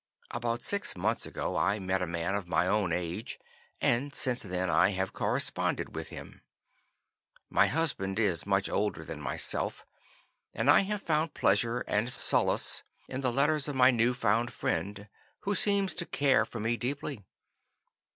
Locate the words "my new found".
13.75-14.51